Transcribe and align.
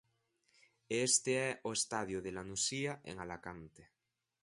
E 0.93 0.95
este 1.09 1.31
é 1.49 1.49
o 1.67 1.69
estadio 1.79 2.19
de 2.25 2.31
La 2.35 2.43
Nucía, 2.49 2.93
en 3.09 3.15
Alacante. 3.23 3.83